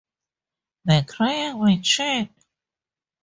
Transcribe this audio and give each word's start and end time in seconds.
The 0.85 1.05
Crying 1.07 1.59
Machine 1.63 2.33